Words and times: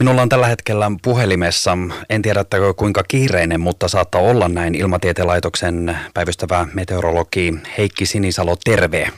Minulla 0.00 0.22
on 0.22 0.28
tällä 0.28 0.46
hetkellä 0.46 0.90
puhelimessa, 1.02 1.78
en 2.10 2.22
tiedä 2.22 2.44
kuinka 2.76 3.02
kiireinen, 3.08 3.60
mutta 3.60 3.88
saattaa 3.88 4.20
olla 4.20 4.48
näin 4.48 4.74
ilmatieteen 4.74 5.26
laitoksen 5.26 5.98
päivystävä 6.14 6.66
meteorologi 6.74 7.54
Heikki 7.78 8.06
Sinisalo, 8.06 8.56
terve. 8.64 9.08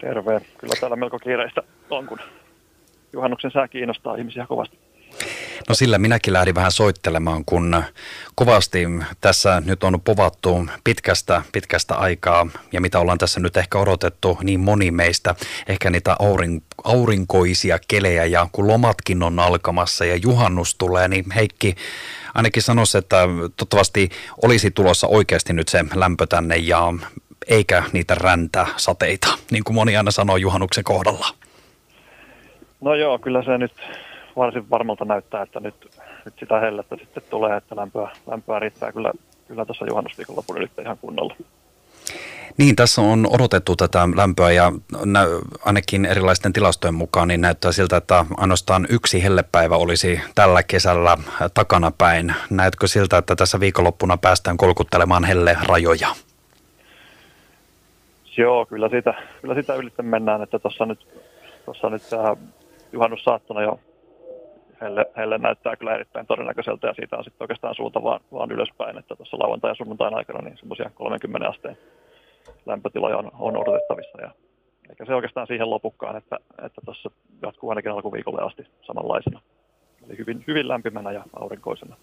Terve. 0.00 0.40
Kyllä 0.58 0.74
täällä 0.80 0.96
melko 0.96 1.18
kiireistä 1.18 1.62
on, 1.90 2.06
kun 2.06 2.18
juhannuksen 3.12 3.50
sää 3.50 3.68
kiinnostaa 3.68 4.16
ihmisiä 4.16 4.46
kovasti. 4.46 4.78
No 5.68 5.74
sillä 5.74 5.98
minäkin 5.98 6.32
lähdin 6.32 6.54
vähän 6.54 6.72
soittelemaan, 6.72 7.44
kun 7.44 7.82
kovasti 8.34 8.84
tässä 9.20 9.62
nyt 9.64 9.84
on 9.84 10.00
povattu 10.00 10.66
pitkästä, 10.84 11.42
pitkästä 11.52 11.94
aikaa 11.94 12.46
ja 12.72 12.80
mitä 12.80 12.98
ollaan 12.98 13.18
tässä 13.18 13.40
nyt 13.40 13.56
ehkä 13.56 13.78
odotettu 13.78 14.38
niin 14.42 14.60
moni 14.60 14.90
meistä, 14.90 15.34
ehkä 15.68 15.90
niitä 15.90 16.16
aurin, 16.18 16.62
aurinkoisia 16.84 17.78
kelejä 17.88 18.24
ja 18.24 18.46
kun 18.52 18.68
lomatkin 18.68 19.22
on 19.22 19.38
alkamassa 19.38 20.04
ja 20.04 20.16
juhannus 20.16 20.74
tulee, 20.74 21.08
niin 21.08 21.30
Heikki 21.30 21.74
ainakin 22.34 22.62
sanoisi, 22.62 22.98
että 22.98 23.16
toivottavasti 23.56 24.10
olisi 24.42 24.70
tulossa 24.70 25.06
oikeasti 25.06 25.52
nyt 25.52 25.68
se 25.68 25.84
lämpö 25.94 26.26
tänne 26.26 26.56
ja 26.56 26.92
eikä 27.48 27.82
niitä 27.92 28.14
räntä 28.14 28.66
sateita, 28.76 29.28
niin 29.50 29.64
kuin 29.64 29.74
moni 29.74 29.96
aina 29.96 30.10
sanoo 30.10 30.36
juhannuksen 30.36 30.84
kohdalla. 30.84 31.26
No 32.80 32.94
joo, 32.94 33.18
kyllä 33.18 33.42
se 33.42 33.58
nyt 33.58 33.72
varsin 34.36 34.70
varmalta 34.70 35.04
näyttää, 35.04 35.42
että 35.42 35.60
nyt, 35.60 35.74
nyt 36.24 36.34
sitä 36.40 36.60
hellettä 36.60 36.96
sitten 36.96 37.22
tulee, 37.30 37.56
että 37.56 37.76
lämpöä, 37.76 38.10
lämpöä 38.26 38.58
riittää 38.58 38.92
kyllä, 38.92 39.12
kyllä 39.48 39.64
tuossa 39.64 39.86
juhannusviikonlopun 39.88 40.56
nyt 40.56 40.78
ihan 40.80 40.98
kunnolla. 40.98 41.36
Niin, 42.58 42.76
tässä 42.76 43.02
on 43.02 43.26
odotettu 43.30 43.76
tätä 43.76 44.08
lämpöä 44.16 44.52
ja 44.52 44.72
nä- 45.04 45.26
ainakin 45.64 46.06
erilaisten 46.06 46.52
tilastojen 46.52 46.94
mukaan 46.94 47.28
niin 47.28 47.40
näyttää 47.40 47.72
siltä, 47.72 47.96
että 47.96 48.26
ainoastaan 48.36 48.86
yksi 48.90 49.22
hellepäivä 49.22 49.76
olisi 49.76 50.20
tällä 50.34 50.62
kesällä 50.62 51.18
takana 51.54 51.92
päin. 51.98 52.34
Näetkö 52.50 52.86
siltä, 52.86 53.18
että 53.18 53.36
tässä 53.36 53.60
viikonloppuna 53.60 54.16
päästään 54.16 54.56
kolkuttelemaan 54.56 55.24
helle 55.24 55.56
rajoja? 55.62 56.08
Joo, 58.36 58.66
kyllä 58.66 58.88
sitä, 58.88 59.14
kyllä 59.40 59.54
sitä 59.54 59.74
ylitten 59.74 60.06
mennään, 60.06 60.42
että 60.42 60.58
tuossa 60.58 60.86
nyt, 60.86 61.22
tossa 61.66 61.90
nyt 61.90 62.02
äh, 62.12 62.36
juhannussaattona 62.92 63.62
jo 63.62 63.80
helle, 64.80 65.06
helle 65.16 65.38
näyttää 65.38 65.76
kyllä 65.76 65.94
erittäin 65.94 66.26
todennäköiseltä 66.26 66.86
ja 66.86 66.94
siitä 66.94 67.16
on 67.16 67.24
sitten 67.24 67.44
oikeastaan 67.44 67.74
suunta 67.74 68.02
vaan, 68.02 68.20
vaan 68.32 68.52
ylöspäin, 68.52 68.98
että 68.98 69.16
tuossa 69.16 69.38
lauantai- 69.38 69.70
ja 69.70 69.74
sunnuntain 69.74 70.14
aikana 70.14 70.42
niin 70.42 70.58
semmoisia 70.58 70.90
30 70.94 71.48
asteen 71.48 71.78
lämpötiloja 72.66 73.16
on, 73.18 73.30
on 73.38 73.56
odotettavissa 73.56 74.20
ja 74.20 74.30
eikä 74.90 75.04
se 75.04 75.14
oikeastaan 75.14 75.46
siihen 75.46 75.70
lopukkaan, 75.70 76.16
että, 76.16 76.36
että 76.66 76.80
tuossa 76.84 77.10
jatkuu 77.42 77.70
ainakin 77.70 77.92
alkuviikolle 77.92 78.42
asti 78.42 78.66
samanlaisena. 78.82 79.40
Eli 80.06 80.18
hyvin, 80.18 80.44
hyvin 80.46 80.68
lämpimänä 80.68 81.12
ja 81.12 81.24
aurinkoisena. 81.40 81.96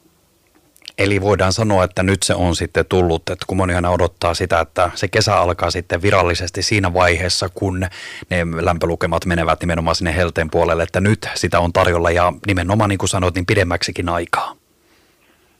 Eli 0.97 1.21
voidaan 1.21 1.53
sanoa, 1.53 1.83
että 1.83 2.03
nyt 2.03 2.23
se 2.23 2.35
on 2.35 2.55
sitten 2.55 2.85
tullut, 2.89 3.29
että 3.29 3.45
kun 3.47 3.57
moni 3.57 3.73
aina 3.73 3.89
odottaa 3.89 4.33
sitä, 4.33 4.59
että 4.59 4.91
se 4.95 5.07
kesä 5.07 5.37
alkaa 5.37 5.71
sitten 5.71 6.01
virallisesti 6.01 6.61
siinä 6.61 6.93
vaiheessa, 6.93 7.49
kun 7.49 7.79
ne 7.79 8.47
lämpölukemat 8.61 9.25
menevät 9.25 9.59
nimenomaan 9.59 9.95
sinne 9.95 10.15
helteen 10.15 10.49
puolelle, 10.51 10.83
että 10.83 11.01
nyt 11.01 11.27
sitä 11.35 11.59
on 11.59 11.73
tarjolla 11.73 12.11
ja 12.11 12.33
nimenomaan 12.47 12.89
niin 12.89 12.97
kuin 12.97 13.09
sanoit, 13.09 13.35
niin 13.35 13.45
pidemmäksikin 13.45 14.09
aikaa. 14.09 14.55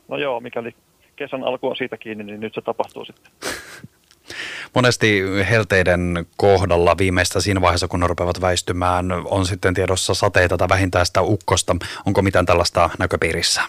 No 0.08 0.18
joo, 0.18 0.40
mikäli 0.40 0.76
kesän 1.16 1.44
alku 1.44 1.68
on 1.68 1.76
siitä 1.76 1.98
kiinni, 1.98 2.24
niin 2.24 2.40
nyt 2.40 2.54
se 2.54 2.62
tapahtuu 2.62 3.06
sitten. 3.06 3.32
Monesti 4.76 5.22
helteiden 5.50 6.26
kohdalla 6.38 6.98
viimeistä 6.98 7.42
siinä 7.42 7.62
vaiheessa, 7.62 7.88
kun 7.88 8.00
ne 8.00 8.08
rupeavat 8.08 8.42
väistymään, 8.42 9.12
on 9.12 9.46
sitten 9.46 9.74
tiedossa 9.74 10.14
sateita 10.14 10.58
tai 10.58 10.70
vähintään 10.70 11.06
sitä 11.06 11.22
ukkosta. 11.22 11.76
Onko 12.06 12.22
mitään 12.22 12.46
tällaista 12.46 12.90
näköpiirissä? 13.00 13.62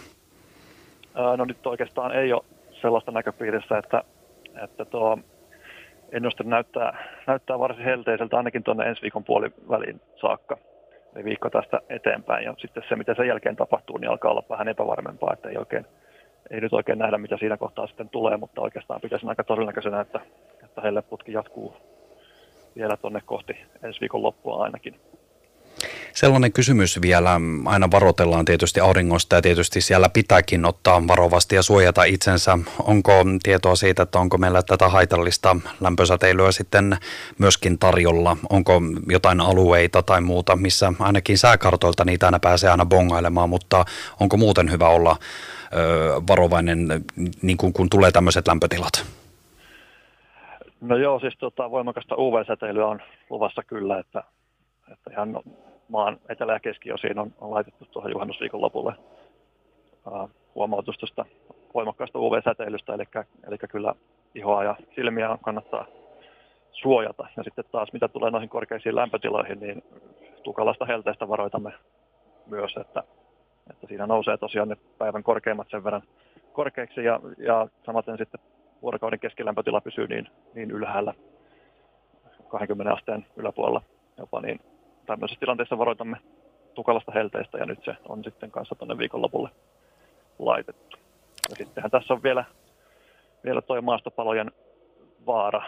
No 1.14 1.44
nyt 1.44 1.66
oikeastaan 1.66 2.14
ei 2.14 2.32
ole 2.32 2.42
sellaista 2.80 3.10
näköpiirissä, 3.10 3.78
että, 3.78 4.04
että 4.64 4.84
tuo 4.84 5.18
ennuste 6.12 6.44
näyttää, 6.44 7.08
näyttää 7.26 7.58
varsin 7.58 7.84
helteiseltä 7.84 8.36
ainakin 8.36 8.62
tuonne 8.62 8.84
ensi 8.84 9.02
viikon 9.02 9.24
puoliväliin 9.24 10.00
saakka. 10.20 10.58
Eli 11.16 11.24
viikko 11.24 11.50
tästä 11.50 11.80
eteenpäin. 11.88 12.44
Ja 12.44 12.54
sitten 12.58 12.82
se, 12.88 12.96
mitä 12.96 13.14
sen 13.14 13.28
jälkeen 13.28 13.56
tapahtuu, 13.56 13.98
niin 13.98 14.10
alkaa 14.10 14.30
olla 14.30 14.42
vähän 14.50 14.68
epävarmempaa, 14.68 15.32
että 15.32 15.48
ei, 15.48 15.56
oikein, 15.56 15.86
ei 16.50 16.60
nyt 16.60 16.72
oikein 16.72 16.98
nähdä, 16.98 17.18
mitä 17.18 17.36
siinä 17.36 17.56
kohtaa 17.56 17.86
sitten 17.86 18.08
tulee, 18.08 18.36
mutta 18.36 18.60
oikeastaan 18.60 19.00
pitäisi 19.00 19.26
aika 19.26 19.44
todennäköisenä, 19.44 20.00
että, 20.00 20.20
että 20.64 20.80
helleputki 20.80 21.32
jatkuu 21.32 21.76
vielä 22.76 22.96
tuonne 22.96 23.20
kohti 23.26 23.56
ensi 23.82 24.00
viikon 24.00 24.22
loppua 24.22 24.62
ainakin. 24.62 25.00
Sellainen 26.22 26.52
kysymys 26.52 27.02
vielä, 27.02 27.40
aina 27.64 27.90
varoitellaan 27.90 28.44
tietysti 28.44 28.80
auringosta 28.80 29.36
ja 29.36 29.42
tietysti 29.42 29.80
siellä 29.80 30.08
pitääkin 30.08 30.64
ottaa 30.64 31.08
varovasti 31.08 31.54
ja 31.54 31.62
suojata 31.62 32.04
itsensä. 32.04 32.58
Onko 32.82 33.12
tietoa 33.42 33.74
siitä, 33.74 34.02
että 34.02 34.18
onko 34.18 34.38
meillä 34.38 34.62
tätä 34.62 34.88
haitallista 34.88 35.56
lämpösäteilyä 35.80 36.52
sitten 36.52 36.96
myöskin 37.38 37.78
tarjolla? 37.78 38.36
Onko 38.50 38.80
jotain 39.08 39.40
alueita 39.40 40.02
tai 40.02 40.20
muuta, 40.20 40.56
missä 40.56 40.92
ainakin 40.98 41.38
sääkartoilta 41.38 42.04
niitä 42.04 42.26
aina 42.26 42.38
pääsee 42.40 42.70
aina 42.70 42.86
bongailemaan, 42.86 43.48
mutta 43.48 43.84
onko 44.20 44.36
muuten 44.36 44.70
hyvä 44.70 44.88
olla 44.88 45.16
varovainen, 46.28 46.88
niin 47.42 47.56
kuin, 47.56 47.72
kun 47.72 47.90
tulee 47.90 48.10
tämmöiset 48.10 48.48
lämpötilat? 48.48 49.06
No 50.80 50.96
joo, 50.96 51.20
siis 51.20 51.34
tota, 51.38 51.70
voimakasta 51.70 52.14
UV-säteilyä 52.14 52.86
on 52.86 53.00
luvassa 53.30 53.62
kyllä, 53.62 53.98
että, 53.98 54.24
että 54.92 55.10
ihan 55.10 55.42
maan 55.92 56.18
etelä- 56.28 56.52
ja 56.52 56.60
keskiosiin 56.60 57.18
on, 57.18 57.32
on 57.40 57.50
laitettu 57.50 57.84
tuohon 57.90 58.10
juhannusviikon 58.10 58.60
lopulle 58.60 58.92
uh, 60.06 60.30
huomautus 60.54 60.98
tuosta 60.98 61.24
voimakkaasta 61.74 62.18
UV-säteilystä, 62.18 62.94
eli, 62.94 63.04
eli 63.46 63.58
kyllä 63.58 63.94
ihoa 64.34 64.64
ja 64.64 64.76
silmiä 64.94 65.38
kannattaa 65.42 65.86
suojata. 66.72 67.26
Ja 67.36 67.42
sitten 67.42 67.64
taas 67.72 67.92
mitä 67.92 68.08
tulee 68.08 68.30
noihin 68.30 68.48
korkeisiin 68.48 68.96
lämpötiloihin, 68.96 69.60
niin 69.60 69.82
tukalasta 70.42 70.84
helteestä 70.84 71.28
varoitamme 71.28 71.72
myös, 72.46 72.76
että, 72.76 73.02
että 73.70 73.86
siinä 73.86 74.06
nousee 74.06 74.36
tosiaan 74.36 74.68
ne 74.68 74.76
päivän 74.98 75.22
korkeimmat 75.22 75.70
sen 75.70 75.84
verran 75.84 76.02
korkeiksi 76.52 77.04
ja, 77.04 77.20
ja 77.38 77.68
samaten 77.86 78.18
sitten 78.18 78.40
vuorokauden 78.82 79.20
keskilämpötila 79.20 79.80
pysyy 79.80 80.06
niin, 80.06 80.28
niin 80.54 80.70
ylhäällä 80.70 81.14
20 82.48 82.92
asteen 82.92 83.26
yläpuolella 83.36 83.82
jopa, 84.18 84.40
niin 84.40 84.60
tämmöisessä 85.12 85.40
tilanteessa 85.40 85.78
varoitamme 85.78 86.16
tukalasta 86.74 87.12
helteestä 87.12 87.58
ja 87.58 87.66
nyt 87.66 87.84
se 87.84 87.96
on 88.08 88.24
sitten 88.24 88.50
kanssa 88.50 88.74
tuonne 88.74 88.98
viikonlopulle 88.98 89.50
laitettu. 90.38 90.96
Ja 91.50 91.56
sittenhän 91.56 91.90
tässä 91.90 92.14
on 92.14 92.22
vielä, 92.22 92.44
vielä 93.44 93.62
tuo 93.62 93.82
maastopalojen 93.82 94.52
vaara, 95.26 95.62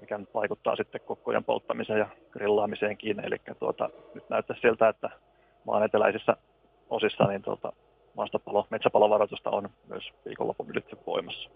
mikä 0.00 0.18
nyt 0.18 0.34
vaikuttaa 0.34 0.76
sitten 0.76 1.00
kokkojen 1.00 1.44
polttamiseen 1.44 1.98
ja 1.98 2.08
grillaamiseenkin. 2.30 3.20
Eli 3.20 3.36
tuota, 3.58 3.90
nyt 4.14 4.30
näyttää 4.30 4.56
siltä, 4.62 4.88
että 4.88 5.10
maan 5.64 5.84
eteläisissä 5.84 6.36
osissa 6.90 7.24
niin 7.24 7.42
tuota, 7.42 7.72
maastopalo, 8.16 8.66
metsäpalovaroitusta 8.70 9.50
on 9.50 9.68
myös 9.88 10.04
viikonlopun 10.24 10.70
ylitse 10.70 10.96
voimassa 11.06 11.50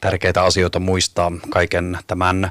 tärkeitä 0.00 0.42
asioita 0.42 0.80
muistaa 0.80 1.32
kaiken 1.50 1.98
tämän 2.06 2.50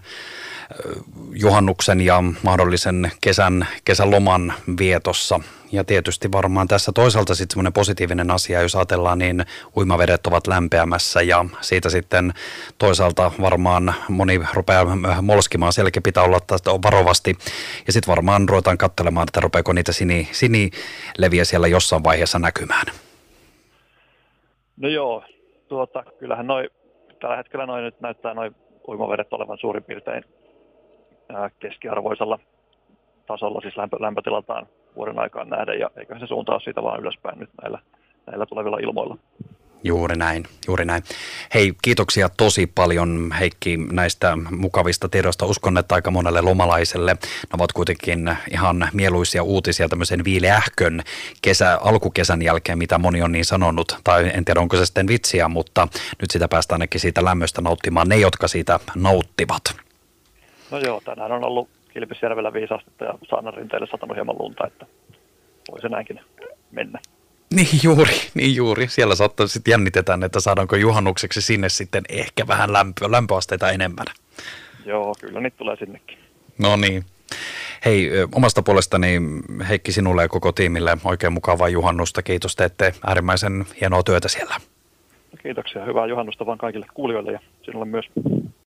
juhannuksen 1.34 2.02
ja 2.02 2.24
mahdollisen 2.44 3.12
kesän, 3.22 3.68
kesäloman 3.86 4.54
vietossa. 4.80 5.40
Ja 5.72 5.84
tietysti 5.84 6.32
varmaan 6.32 6.68
tässä 6.68 6.92
toisaalta 6.92 7.36
sitten 7.36 7.54
semmoinen 7.54 7.74
positiivinen 7.74 8.32
asia, 8.32 8.62
jos 8.62 8.76
ajatellaan, 8.76 9.20
niin 9.20 9.46
uimavedet 9.78 10.28
ovat 10.28 10.48
lämpeämässä 10.48 11.22
ja 11.22 11.46
siitä 11.62 11.90
sitten 11.90 12.34
toisaalta 12.78 13.32
varmaan 13.42 13.96
moni 14.10 14.42
rupeaa 14.54 14.86
molskimaan, 15.22 15.74
selkeä 15.74 16.02
pitää 16.02 16.24
olla 16.24 16.40
tästä 16.40 16.72
varovasti. 16.72 17.38
Ja 17.88 17.94
sitten 17.94 18.12
varmaan 18.12 18.50
ruvetaan 18.50 18.78
katselemaan, 18.78 19.28
että 19.28 19.40
rupeako 19.40 19.74
niitä 19.74 19.92
sini, 19.92 20.30
sinileviä 20.32 21.46
siellä 21.46 21.68
jossain 21.68 22.04
vaiheessa 22.04 22.40
näkymään. 22.40 22.86
No 24.78 24.90
joo, 24.90 25.24
tuota, 25.68 26.04
kyllähän 26.20 26.48
noin 26.48 26.70
tällä 27.20 27.38
hetkellä 27.38 27.66
noin 27.66 27.84
nyt 27.84 28.02
näyttää 28.02 28.34
noin 28.34 28.56
uimavedet 28.88 29.34
olevan 29.34 29.58
suurin 29.58 29.84
piirtein 29.84 30.24
keskiarvoisella 31.60 32.40
tasolla, 33.28 33.62
siis 33.62 33.78
lämpö, 33.78 33.98
lämpötilaltaan 34.00 34.68
vuoden 34.96 35.20
aikaan 35.20 35.50
nähden, 35.50 35.80
ja 35.80 35.90
eiköhän 35.98 36.22
se 36.22 36.28
suuntaa 36.28 36.60
siitä 36.60 36.84
vaan 36.84 37.00
ylöspäin 37.00 37.40
nyt 37.40 37.50
näillä, 37.62 37.80
näillä 38.28 38.46
tulevilla 38.46 38.78
ilmoilla. 38.78 39.18
Juuri 39.84 40.16
näin, 40.16 40.44
juuri 40.68 40.86
näin. 40.86 41.04
Hei, 41.54 41.74
kiitoksia 41.82 42.30
tosi 42.30 42.68
paljon 42.68 43.32
Heikki 43.40 43.78
näistä 43.78 44.38
mukavista 44.52 45.10
tiedoista. 45.10 45.46
Uskon, 45.46 45.78
että 45.78 45.96
aika 45.96 46.12
monelle 46.12 46.42
lomalaiselle 46.42 47.14
ne 47.14 47.20
ovat 47.54 47.72
kuitenkin 47.72 48.38
ihan 48.52 48.90
mieluisia 48.94 49.44
uutisia 49.44 49.90
tämmöisen 49.90 50.24
viileähkön 50.24 51.02
kesä, 51.42 51.78
alkukesän 51.82 52.42
jälkeen, 52.42 52.78
mitä 52.78 52.98
moni 52.98 53.22
on 53.22 53.32
niin 53.32 53.46
sanonut. 53.46 53.98
Tai 54.04 54.32
en 54.34 54.46
tiedä, 54.46 54.60
onko 54.60 54.78
se 54.78 54.86
sitten 54.86 55.08
vitsiä, 55.08 55.48
mutta 55.48 55.88
nyt 56.22 56.32
sitä 56.32 56.48
päästään 56.48 56.82
ainakin 56.82 57.02
siitä 57.02 57.26
lämmöstä 57.26 57.62
nauttimaan 57.62 58.10
ne, 58.10 58.18
jotka 58.18 58.48
siitä 58.48 58.80
nauttivat. 58.96 59.87
No 60.72 60.78
joo, 60.78 61.02
tänään 61.06 61.32
on 61.32 61.44
ollut 61.44 61.70
Kilpisjärvellä 61.94 62.54
viisi 62.54 62.74
astetta 62.74 63.06
ja 63.06 63.14
Saanarinteelle 63.30 63.88
satanut 63.92 64.16
hieman 64.16 64.36
lunta, 64.40 64.68
että 64.68 64.86
voi 65.72 65.82
se 65.82 65.90
näinkin 65.90 66.20
mennä. 66.72 67.00
Niin 67.54 67.80
juuri, 67.84 68.14
niin 68.34 68.56
juuri. 68.56 68.88
Siellä 68.88 69.16
saattaa 69.16 69.48
sitten 69.48 69.72
jännitetään, 69.72 70.24
että 70.24 70.40
saadaanko 70.40 70.76
juhannukseksi 70.76 71.42
sinne 71.42 71.70
sitten 71.70 72.04
ehkä 72.10 72.48
vähän 72.48 72.74
lämpö, 72.74 73.12
lämpöasteita 73.12 73.72
enemmän. 73.72 74.06
Joo, 74.86 75.16
kyllä 75.22 75.40
niitä 75.40 75.58
tulee 75.58 75.76
sinnekin. 75.76 76.18
No 76.58 76.76
niin. 76.76 77.06
Hei, 77.86 78.10
omasta 78.36 78.62
puolestani 78.62 79.22
Heikki 79.70 79.92
sinulle 79.92 80.22
ja 80.22 80.28
koko 80.28 80.52
tiimille 80.52 80.98
oikein 81.04 81.34
mukavaa 81.34 81.70
juhannusta. 81.70 82.22
Kiitos, 82.22 82.56
teette 82.56 82.94
äärimmäisen 83.08 83.66
hienoa 83.82 84.04
työtä 84.04 84.28
siellä. 84.28 84.56
Kiitoksia. 85.44 85.86
Hyvää 85.86 86.06
juhannusta 86.06 86.46
vaan 86.46 86.58
kaikille 86.58 86.86
kuulijoille 86.94 87.32
ja 87.32 87.40
sinulle 87.66 87.86
myös. 87.86 88.06